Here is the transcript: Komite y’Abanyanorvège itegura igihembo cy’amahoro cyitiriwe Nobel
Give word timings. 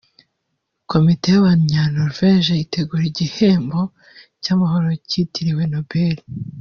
Komite 0.91 1.25
y’Abanyanorvège 1.33 2.51
itegura 2.65 3.03
igihembo 3.11 3.79
cy’amahoro 4.43 4.87
cyitiriwe 5.09 5.63
Nobel 5.73 6.17